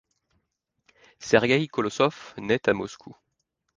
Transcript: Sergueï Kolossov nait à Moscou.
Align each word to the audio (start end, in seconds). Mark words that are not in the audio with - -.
Sergueï 1.19 1.67
Kolossov 1.67 2.33
nait 2.39 2.67
à 2.67 2.73
Moscou. 2.73 3.15